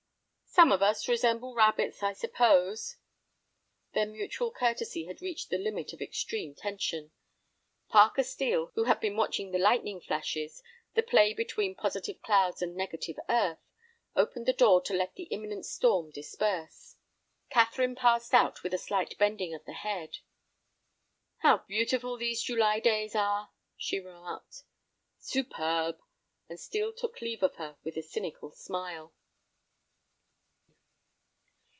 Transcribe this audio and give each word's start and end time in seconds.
"Some 0.53 0.73
of 0.73 0.81
us 0.83 1.07
resemble 1.07 1.55
rabbits, 1.55 2.03
I 2.03 2.11
suppose." 2.11 2.97
Their 3.93 4.05
mutual 4.05 4.51
courtesy 4.51 5.05
had 5.05 5.21
reached 5.21 5.49
the 5.49 5.57
limit 5.57 5.93
of 5.93 6.01
extreme 6.01 6.53
tension. 6.55 7.11
Parker 7.87 8.21
Steel, 8.21 8.67
who 8.75 8.83
had 8.83 8.99
been 8.99 9.15
watching 9.15 9.51
the 9.51 9.57
lightning 9.57 10.01
flashes, 10.01 10.61
the 10.93 11.01
play 11.03 11.33
between 11.33 11.73
positive 11.73 12.21
clouds 12.21 12.61
and 12.61 12.75
negative 12.75 13.17
earth, 13.29 13.59
opened 14.13 14.45
the 14.45 14.51
door 14.51 14.81
to 14.81 14.93
let 14.93 15.15
the 15.15 15.23
imminent 15.31 15.65
storm 15.65 16.11
disperse. 16.11 16.97
Catherine 17.49 17.95
passed 17.95 18.33
out 18.33 18.61
with 18.61 18.73
a 18.73 18.77
slight 18.77 19.17
bending 19.17 19.53
of 19.55 19.63
the 19.63 19.73
head. 19.73 20.17
"How 21.37 21.59
beautiful 21.59 22.17
these 22.17 22.41
July 22.43 22.81
days 22.81 23.15
are!" 23.15 23.51
she 23.77 24.01
remarked. 24.01 24.63
"Superb," 25.17 25.97
and 26.49 26.59
Steel 26.59 26.91
took 26.91 27.21
leave 27.21 27.41
of 27.41 27.55
her 27.55 27.77
with 27.85 27.95
a 27.95 28.01
cynical 28.03 28.51
smile. 28.51 29.13